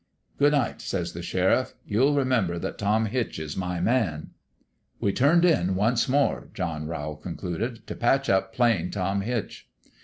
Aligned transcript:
'Good 0.39 0.53
night,' 0.53 0.81
says 0.81 1.13
the 1.13 1.21
sheriff. 1.21 1.75
'You'll 1.85 2.15
re 2.15 2.23
member 2.23 2.57
that 2.57 2.79
Tom 2.79 3.05
Hitch 3.05 3.37
is 3.37 3.55
my 3.55 3.79
man.'" 3.79 4.31
We 4.99 5.11
turned 5.13 5.45
in 5.45 5.75
once 5.75 6.09
more," 6.09 6.47
John 6.55 6.87
Rowl 6.87 7.15
con 7.17 7.35
cluded," 7.35 7.85
t' 7.85 7.93
patch 7.93 8.27
up 8.27 8.51
Plain 8.51 8.89
Tom 8.89 9.21
Hitch." 9.21 9.69